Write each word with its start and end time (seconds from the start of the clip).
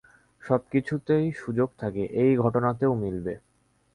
সবকিছুতই 0.43 1.27
সুযোগ 1.35 1.69
থাকে, 1.79 2.03
এই 2.15 2.31
ঘটনাতেও 2.37 2.93
মিলবে। 2.95 3.33